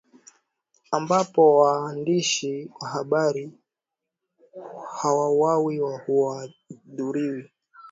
[0.91, 3.51] ambapo waandishi wa habari
[4.97, 7.51] hawauwawi hawadhuriwi